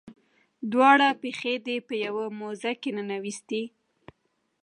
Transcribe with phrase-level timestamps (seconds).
[0.71, 3.63] دواړه پښې دې په یوه موزه کې ننویستې.